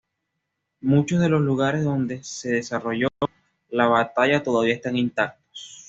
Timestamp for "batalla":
3.85-4.41